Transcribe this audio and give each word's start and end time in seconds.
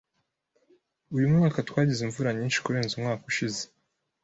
Uyu 1.15 1.31
mwaka 1.33 1.59
twagize 1.67 2.01
imvura 2.03 2.29
nyinshi 2.37 2.61
kurenza 2.63 2.93
umwaka 2.95 3.23
ushize. 3.31 3.61